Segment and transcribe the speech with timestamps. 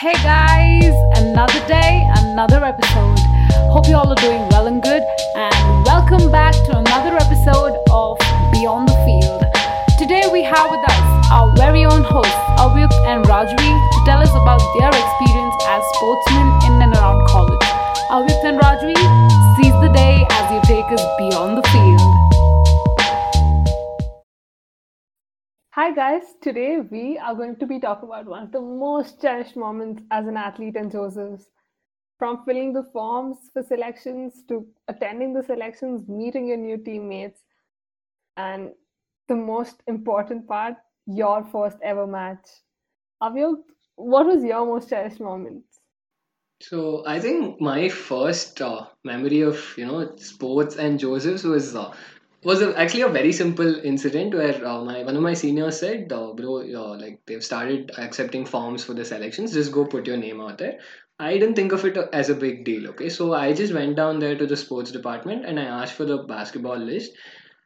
[0.00, 0.92] Hey guys,
[1.22, 3.16] another day, another episode.
[3.70, 5.04] Hope you all are doing well and good,
[5.36, 8.18] and welcome back to another episode of
[8.50, 9.40] Beyond the Field.
[9.96, 14.34] Today we have with us our very own hosts, Avyuk and Rajvi, to tell us
[14.34, 17.66] about their experience as sportsmen in and around college.
[18.10, 18.98] Avyuk and Rajvi,
[19.54, 22.33] seize the day as you take us beyond the field.
[25.74, 29.56] Hi guys, today we are going to be talking about one of the most cherished
[29.56, 31.50] moments as an athlete in Joseph's.
[32.16, 37.40] From filling the forms for selections to attending the selections, meeting your new teammates,
[38.36, 38.70] and
[39.26, 42.46] the most important part, your first ever match.
[43.20, 43.56] Avyuk,
[43.96, 45.64] what was your most cherished moment?
[46.62, 51.92] So I think my first uh, memory of you know sports and Joseph's was uh,
[52.44, 56.12] was a, actually a very simple incident where uh, my one of my seniors said,
[56.12, 59.54] uh, "Bro, uh, like they've started accepting forms for the selections.
[59.54, 60.78] Just go put your name out there."
[61.18, 62.88] I didn't think of it as a big deal.
[62.90, 66.04] Okay, so I just went down there to the sports department and I asked for
[66.04, 67.12] the basketball list.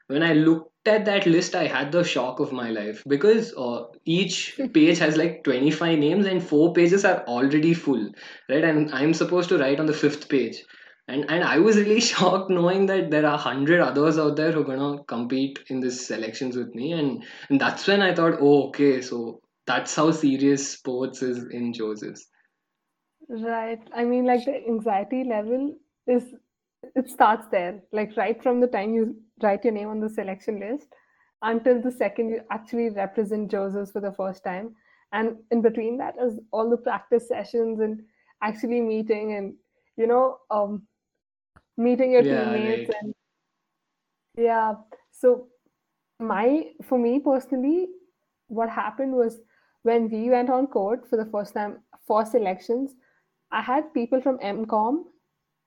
[0.07, 3.85] When I looked at that list, I had the shock of my life because uh,
[4.05, 8.11] each page has like 25 names and four pages are already full,
[8.51, 8.65] right?
[8.65, 10.65] And I'm supposed to write on the fifth page
[11.09, 14.61] and and I was really shocked knowing that there are hundred others out there who
[14.61, 18.69] are gonna compete in this selections with me, and and that's when I thought, oh,
[18.69, 22.27] okay, so that's how serious sports is in Joseph's.
[23.29, 23.81] Right.
[23.95, 25.75] I mean, like the anxiety level
[26.06, 26.25] is,
[26.97, 30.59] it starts there, like right from the time you write your name on the selection
[30.59, 30.89] list
[31.42, 34.75] until the second you actually represent Joseph's for the first time.
[35.12, 38.01] And in between that is all the practice sessions and
[38.42, 39.55] actually meeting and,
[39.97, 40.83] you know, um,
[41.79, 42.95] meeting your Yeah, teammates right.
[43.03, 43.15] and
[44.37, 44.75] yeah.
[45.11, 45.48] So
[46.20, 47.89] my for me personally,
[48.48, 49.41] what happened was
[49.83, 52.95] when we went on court for the first time for selections,
[53.53, 55.05] I had people from MCOM,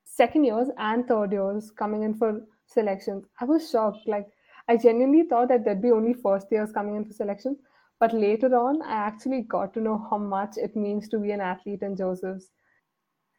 [0.06, 3.26] second years and third years coming in for selections.
[3.40, 4.08] I was shocked.
[4.08, 4.28] Like
[4.68, 7.60] I genuinely thought that there'd be only first years coming in for selections.
[8.00, 11.42] But later on, I actually got to know how much it means to be an
[11.42, 12.50] athlete in Joseph's.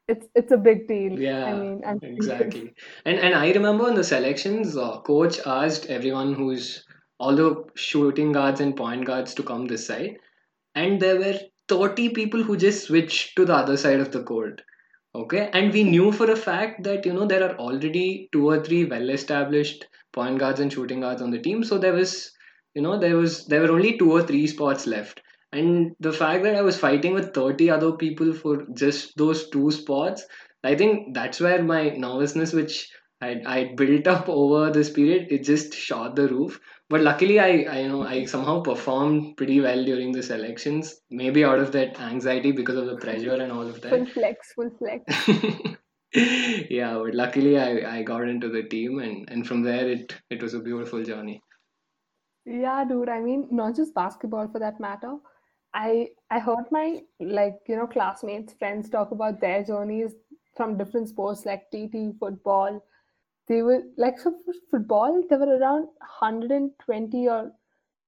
[0.08, 1.18] It's it's a big deal.
[1.44, 2.74] I Yeah, mean, I'm exactly.
[3.04, 6.84] And and I remember in the selections, uh, coach asked everyone who's
[7.18, 10.16] all the shooting guards and point guards to come this side,
[10.74, 14.62] and there were 30 people who just switched to the other side of the court
[15.14, 18.62] Okay, and we knew for a fact that you know there are already two or
[18.62, 21.64] three well-established point guards and shooting guards on the team.
[21.64, 22.32] So there was,
[22.74, 25.22] you know, there was there were only two or three spots left.
[25.52, 29.70] And the fact that I was fighting with 30 other people for just those two
[29.70, 30.24] spots,
[30.64, 32.90] I think that's where my nervousness, which
[33.20, 36.58] I I built up over this period, it just shot the roof.
[36.88, 41.00] But luckily, I, I know I somehow performed pretty well during the selections.
[41.10, 44.52] Maybe out of that anxiety because of the pressure and all of that Full flex,
[44.52, 45.04] full flex.
[46.70, 50.42] yeah, but luckily I, I got into the team and, and from there it, it
[50.42, 51.40] was a beautiful journey.
[52.44, 53.08] Yeah, dude.
[53.08, 55.16] I mean, not just basketball for that matter.
[55.74, 60.14] I I heard my like you know classmates, friends talk about their journeys
[60.56, 62.82] from different sports like TT, football.
[63.48, 67.52] They were like so for football, there were around 120 or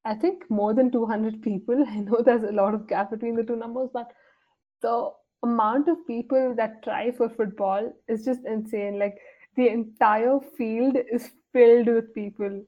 [0.04, 1.84] I think more than 200 people.
[1.88, 4.12] I know there's a lot of gap between the two numbers, but
[4.82, 8.98] the amount of people that try for football is just insane.
[8.98, 9.18] Like
[9.56, 12.64] the entire field is filled with people.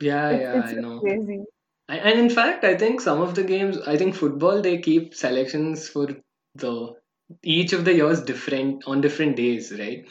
[0.00, 1.02] Yeah, It's yeah, it's I know.
[1.02, 1.44] crazy.
[1.90, 5.88] And in fact, I think some of the games, I think football, they keep selections
[5.88, 6.08] for
[6.54, 6.94] the
[7.42, 10.08] each of the years different on different days, right?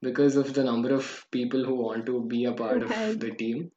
[0.00, 3.70] Because of the number of people who want to be a part of the team.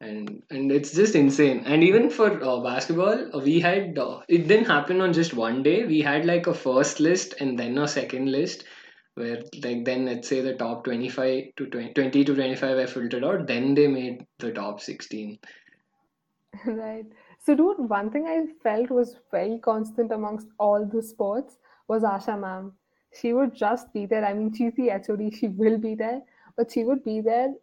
[0.00, 4.46] and and it's just insane and even for uh, basketball uh, we had uh, it
[4.50, 7.88] didn't happen on just one day we had like a first list and then a
[7.88, 8.64] second list
[9.14, 13.24] where like then let's say the top 25 to 20, 20 to 25 were filtered
[13.24, 15.38] out then they made the top 16
[16.66, 17.06] Right.
[17.38, 21.58] So, dude, one thing I felt was very constant amongst all the sports
[21.88, 22.72] was Asha ma'am.
[23.20, 24.24] She would just be there.
[24.24, 26.22] I mean, she's the HOD, she will be there,
[26.56, 27.54] but she would be there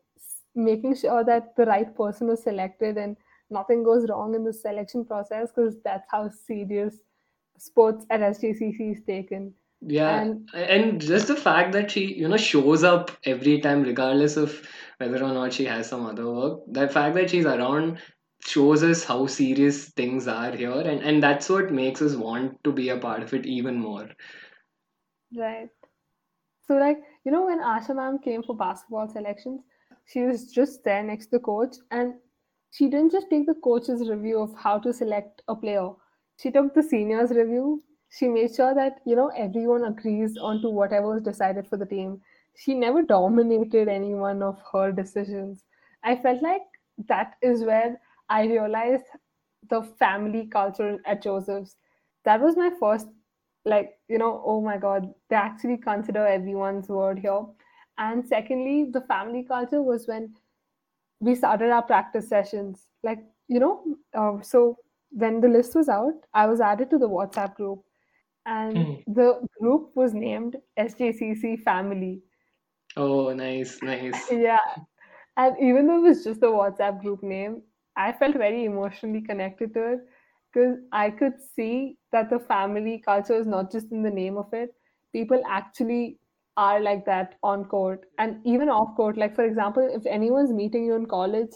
[0.56, 3.18] making sure that the right person was selected and
[3.50, 6.98] nothing goes wrong in the selection process because that's how serious
[7.58, 9.54] sports at SJCC is taken.
[9.82, 14.38] yeah And and just the fact that she you know shows up every time regardless
[14.38, 14.62] of
[14.98, 17.98] whether or not she has some other work the fact that she's around
[18.48, 22.72] shows us how serious things are here and and that's what makes us want to
[22.72, 24.08] be a part of it even more
[25.38, 25.70] right.
[26.68, 29.62] So, like, you know, when Asha ma'am came for basketball selections,
[30.06, 32.14] she was just there next to the coach, and
[32.72, 35.90] she didn't just take the coach's review of how to select a player.
[36.40, 37.84] She took the seniors' review.
[38.18, 42.12] she made sure that you know everyone agrees onto whatever was decided for the team
[42.64, 45.64] she never dominated any one of her decisions
[46.12, 46.68] i felt like
[47.14, 47.90] that is where
[48.38, 49.06] i realized
[49.70, 51.76] the family culture at joseph's.
[52.26, 53.08] That was my first
[53.66, 57.42] like you know oh my god they actually consider everyone's word here.
[57.98, 60.34] And secondly the family culture was when
[61.20, 62.88] we started our practice sessions.
[63.04, 63.84] Like you know
[64.14, 64.78] uh, so
[65.12, 67.84] when the list was out i was added to the whatsapp group.
[68.46, 69.04] And Hmm.
[69.08, 72.24] the group was named sjcc family.
[72.98, 74.32] Oh, nice, nice.
[74.32, 74.58] yeah.
[75.38, 77.62] And even though it was just a whatsapp group name
[77.96, 80.00] i felt very emotionally connected to it
[80.54, 84.54] because i could see that the family culture is not just in the name of
[84.54, 84.76] it
[85.12, 86.18] people actually
[86.58, 90.86] are like that on court and even off court like for example if anyone's meeting
[90.86, 91.54] you in college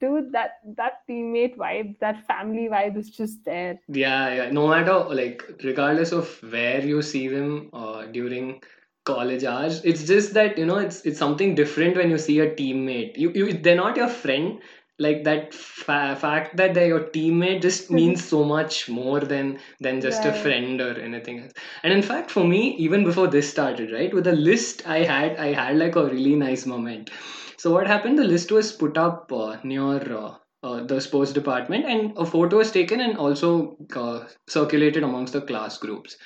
[0.00, 4.50] dude that that teammate vibe that family vibe is just there Yeah, yeah.
[4.50, 8.60] No matter like regardless of where you see them uh, during
[9.04, 12.50] college hours, it's just that you know it's it's something different when you see a
[12.54, 13.16] teammate.
[13.16, 14.60] You you they're not your friend.
[14.98, 20.00] Like that fa- fact that they're your teammate just means so much more than than
[20.00, 21.52] just a friend or anything else.
[21.82, 25.36] And in fact, for me, even before this started, right, with the list I had,
[25.36, 27.10] I had like a really nice moment.
[27.58, 28.18] So what happened?
[28.18, 30.00] The list was put up uh, near.
[30.16, 35.32] Uh, uh, the sports department and a photo was taken and also uh, circulated amongst
[35.32, 36.16] the class groups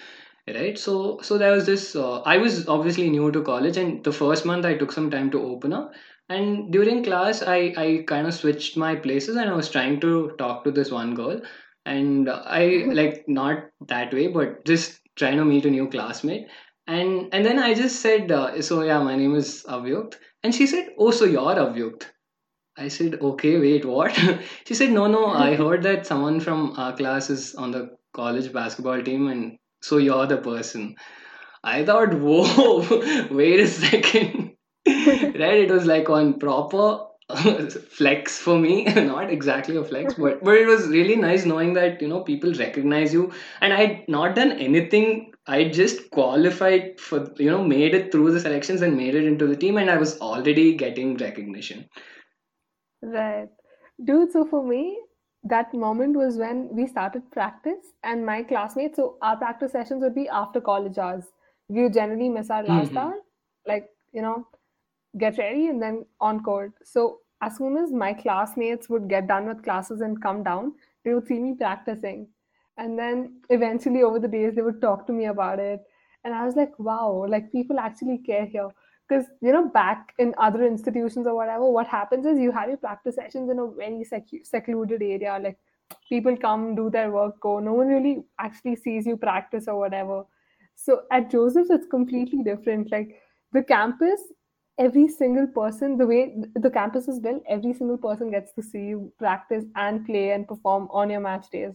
[0.54, 4.12] right so so there was this uh, i was obviously new to college and the
[4.12, 5.92] first month i took some time to open up
[6.36, 10.12] and during class i i kind of switched my places and i was trying to
[10.38, 11.40] talk to this one girl
[11.84, 12.30] and
[12.60, 12.64] i
[13.00, 16.46] like not that way but just trying to meet a new classmate
[16.86, 20.66] and and then i just said uh, so yeah my name is avyukt and she
[20.66, 22.10] said oh so you're avyukt
[22.76, 24.12] I said, okay, wait, what?
[24.66, 28.52] she said, no, no, I heard that someone from our class is on the college
[28.54, 30.96] basketball team, and so you're the person.
[31.62, 34.49] I thought, whoa, wait a second.
[35.34, 35.58] right?
[35.64, 37.06] It was like on proper
[37.90, 38.84] flex for me.
[38.94, 42.52] Not exactly a flex, but, but it was really nice knowing that, you know, people
[42.54, 43.32] recognize you.
[43.60, 45.32] And i had not done anything.
[45.46, 49.46] I just qualified for, you know, made it through the selections and made it into
[49.46, 51.88] the team, and I was already getting recognition.
[53.02, 53.48] Right.
[54.02, 55.00] Dude, so for me,
[55.44, 60.14] that moment was when we started practice, and my classmates, so our practice sessions would
[60.14, 61.24] be after college hours.
[61.68, 63.14] We would generally miss our last hmm hour,
[63.66, 64.46] like, you know,
[65.18, 66.72] get ready and then on court.
[66.84, 70.72] So as soon as my classmates would get done with classes and come down,
[71.04, 72.28] they would see me practicing.
[72.76, 75.80] And then eventually over the days they would talk to me about it.
[76.24, 78.68] And I was like, wow, like people actually care here.
[79.08, 82.76] Because you know, back in other institutions or whatever, what happens is you have your
[82.76, 85.38] practice sessions in a very sec- secluded area.
[85.42, 85.58] Like
[86.08, 87.58] people come, do their work, go.
[87.58, 90.24] No one really actually sees you practice or whatever.
[90.76, 92.92] So at Joseph's, it's completely different.
[92.92, 93.20] Like
[93.52, 94.20] the campus
[94.80, 96.20] every single person the way
[96.66, 100.48] the campus is built every single person gets to see you practice and play and
[100.48, 101.74] perform on your match days.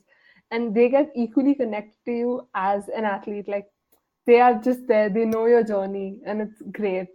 [0.51, 3.47] And they get equally connected to you as an athlete.
[3.47, 3.65] Like
[4.25, 5.09] they are just there.
[5.09, 7.09] They know your journey and it's great.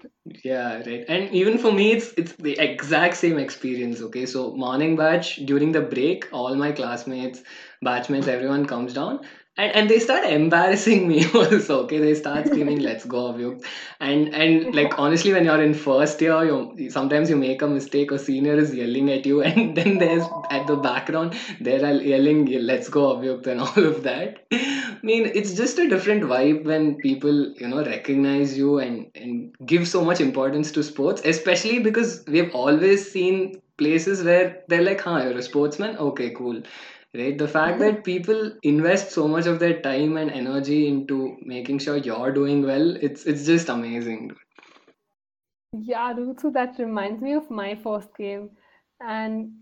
[0.44, 1.04] Yeah, right.
[1.08, 4.00] And even for me, it's it's the exact same experience.
[4.00, 7.42] Okay, so morning batch during the break, all my classmates,
[7.84, 9.20] batchmates, everyone comes down,
[9.56, 11.82] and, and they start embarrassing me also.
[11.84, 13.64] Okay, they start screaming, "Let's go, Avyuk!"
[14.00, 18.10] And and like honestly, when you're in first year, you sometimes you make a mistake.
[18.12, 22.88] A senior is yelling at you, and then there's at the background they're yelling, "Let's
[22.88, 24.44] go, Avyuk!" and all of that.
[24.52, 29.54] I mean, it's just a different vibe when people, you know, recognize you and, and
[29.66, 35.00] give so much importance to sports, especially because we've always seen places where they're like,
[35.00, 35.96] huh, you're a sportsman?
[35.96, 36.62] Okay, cool.
[37.12, 37.36] Right?
[37.36, 41.96] The fact that people invest so much of their time and energy into making sure
[41.96, 44.30] you're doing well, it's it's just amazing.
[45.72, 48.50] yeah dude so that reminds me of my first game
[49.00, 49.52] and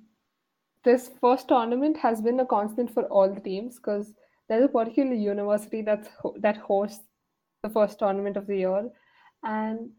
[0.85, 4.15] this first tournament has been a constant for all the teams because
[4.49, 7.05] there's a particular university that's that hosts
[7.63, 8.89] the first tournament of the year
[9.43, 9.91] and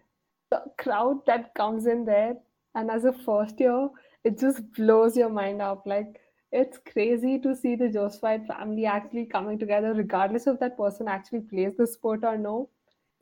[0.50, 2.34] the crowd that comes in there
[2.76, 3.90] and as a first year
[4.24, 6.20] it just blows your mind up like
[6.52, 11.42] it's crazy to see the Josephite family actually coming together regardless of that person actually
[11.42, 12.70] plays the sport or no.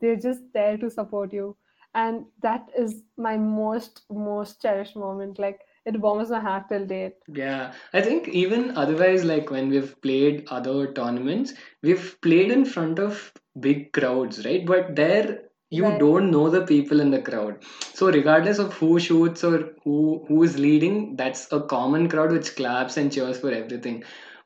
[0.00, 1.56] They're just there to support you.
[1.94, 5.38] And that is my most most cherished moment.
[5.38, 7.14] Like it warms my heart till date.
[7.26, 12.98] Yeah, I think even otherwise, like when we've played other tournaments, we've played in front
[12.98, 14.64] of big crowds, right?
[14.66, 17.62] But there you right don't know the people in the crowd.
[17.94, 22.54] So regardless of who shoots or who who is leading, that's a common crowd which
[22.56, 24.02] claps and cheers for everything.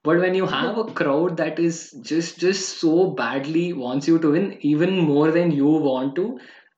[0.07, 1.77] but when you have a crowd that is
[2.11, 6.25] just just so badly wants you to win even more than you want to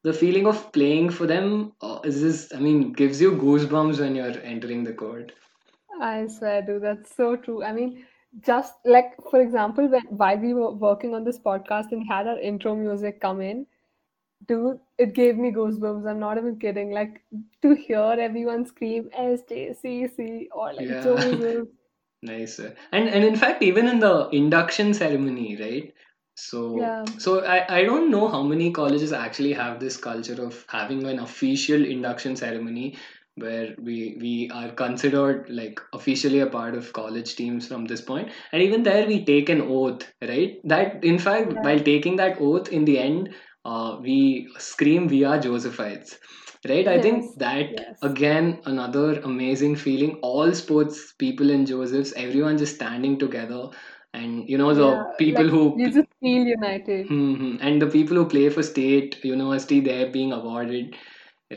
[0.09, 1.49] the feeling of playing for them
[1.89, 5.33] uh, is just i mean gives you goosebumps when you're entering the court
[6.01, 7.63] I swear, dude, that's so true.
[7.65, 8.05] I mean,
[8.45, 12.39] just like for example, when while we were working on this podcast and had our
[12.39, 13.67] intro music come in,
[14.47, 16.09] dude, it gave me goosebumps.
[16.09, 16.91] I'm not even kidding.
[16.91, 17.23] Like
[17.63, 21.03] to hear everyone scream SJCC or like yeah.
[21.03, 21.69] Joseph.
[22.23, 25.93] nice and and in fact even in the induction ceremony right?
[26.37, 30.65] So Yeah, so I, I don't know how many colleges actually have this culture of
[30.69, 32.97] having an official induction ceremony
[33.37, 38.31] where we we are considered like officially a part of college teams from this point.
[38.53, 40.59] And even there we take an oath right?
[40.65, 43.35] That in fact yeah, while taking that oath in the end
[43.65, 46.17] uh, we scream we are josephites
[46.69, 48.01] right i think that yes.
[48.03, 53.63] again another amazing feeling all sports people in josephs everyone just standing together
[54.13, 57.09] and you know the Yeah, people like who you just feel united.
[57.09, 60.97] hmm And the people who play for state university, they're being awarded,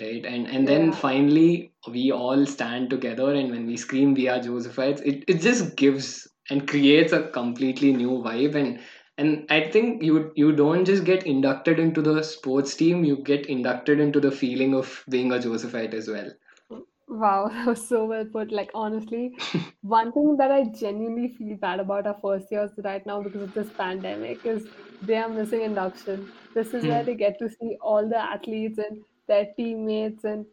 [0.01, 0.25] right?
[0.25, 5.01] And and then finally we all stand together, and when we scream, "We are Josephites!"
[5.13, 8.79] It it just gives and creates a completely new vibe, and
[9.17, 13.45] and I think you you don't just get inducted into the sports team, you get
[13.47, 16.31] inducted into the feeling of being a Josephite as well.
[17.07, 18.51] Wow, that was so well put.
[18.51, 19.37] Like, honestly,
[19.81, 23.53] one thing that I genuinely feel bad about our first years right now because of
[23.53, 24.67] this pandemic is
[25.01, 26.33] they are missing induction.
[26.53, 27.05] This is where Hmm.
[27.05, 30.45] they get to see all the athletes and their teammates and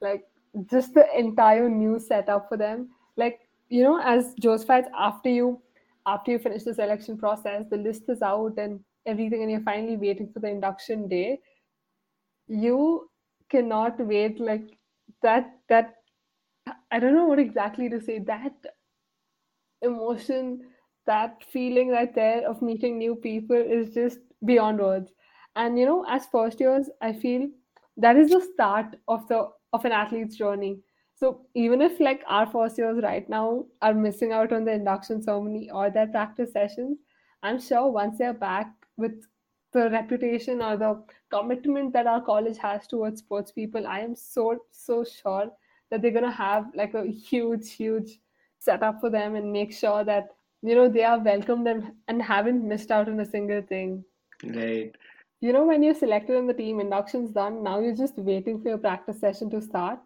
[0.00, 0.24] like
[0.70, 2.90] just the entire new setup for them.
[3.16, 5.62] Like, you know, as josephites after you
[6.06, 9.96] after you finish the selection process, the list is out and everything, and you're finally
[9.96, 11.40] waiting for the induction day
[12.48, 13.08] you
[13.50, 14.68] cannot wait like
[15.22, 15.94] that that
[16.90, 18.18] I don't know what exactly to say.
[18.18, 18.54] That
[19.82, 20.60] emotion,
[21.06, 25.12] that feeling right there of meeting new people is just beyond words.
[25.54, 27.48] And you know, as first years, I feel
[27.96, 30.80] that is the start of the of an athlete's journey.
[31.18, 35.22] So even if like our first years right now are missing out on the induction
[35.22, 36.98] ceremony or their practice sessions,
[37.42, 39.24] I'm sure once they're back with
[39.72, 44.58] the reputation or the commitment that our college has towards sports people, I am so
[44.70, 45.50] so sure
[45.90, 48.18] that they're gonna have like a huge, huge
[48.58, 50.28] setup for them and make sure that
[50.62, 54.04] you know they are welcomed and, and haven't missed out on a single thing.
[54.44, 54.94] Right.
[55.40, 58.68] You know, when you're selected in the team, induction's done, now you're just waiting for
[58.68, 59.98] your practice session to start.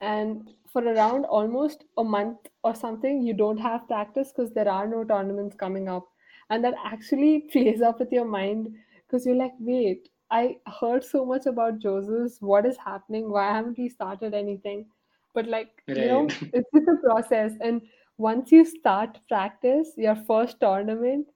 [0.00, 4.86] And for around almost a month or something, you don't have practice because there are
[4.86, 6.06] no tournaments coming up.
[6.48, 8.74] And that actually plays up with your mind
[9.06, 12.38] because you're like, wait, I heard so much about Joseph's.
[12.40, 13.30] What is happening?
[13.30, 14.86] Why haven't we started anything?
[15.34, 17.52] But like, you know, it's just a process.
[17.60, 17.82] And
[18.18, 21.26] once you start practice, your first tournament,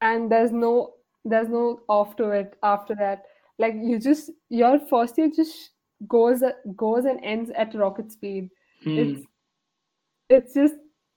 [0.00, 0.94] and there's no
[1.24, 3.24] there's no off to it after that
[3.58, 5.70] like you just your first year just
[6.06, 6.42] goes
[6.76, 8.50] goes and ends at rocket speed
[8.94, 9.28] it's Hmm.
[10.28, 10.74] it's just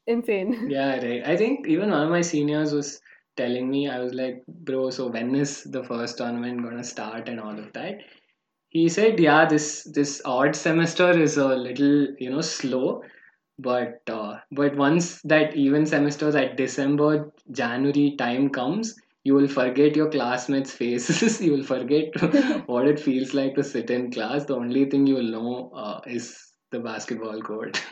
[0.07, 1.25] insane Yeah, right.
[1.25, 3.01] I think even one of my seniors was
[3.35, 7.39] telling me, I was like, bro, so when is the first tournament gonna start and
[7.39, 7.99] all of that?
[8.69, 13.03] He said, yeah, this this odd semester is a little, you know, slow,
[13.59, 19.95] but uh, but once that even semester, that December, January time comes, you will forget
[19.95, 21.41] your classmates' faces.
[21.45, 22.09] you will forget
[22.67, 24.45] what it feels like to sit in class.
[24.45, 26.37] The only thing you will know uh, is
[26.71, 27.81] the basketball court.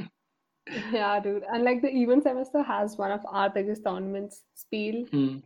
[0.92, 5.38] yeah dude and like the even semester has one of our biggest tournaments spiel Hmm.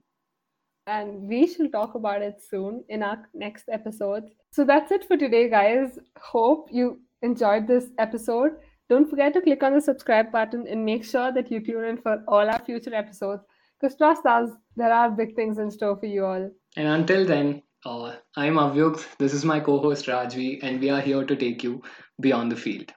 [0.85, 4.25] and we shall talk about it soon in our next episode.
[4.51, 5.97] So that's it for today, guys.
[6.19, 8.51] Hope you enjoyed this episode.
[8.89, 11.97] Don't forget to click on the subscribe button and make sure that you tune in
[11.97, 13.43] for all our future episodes.
[13.83, 16.49] Because trust us, there are big things in store for you all.
[16.77, 19.05] And until then, uh, I'm Avyuk.
[19.17, 21.81] This is my co host Rajvi, and we are here to take you
[22.21, 22.93] beyond the field.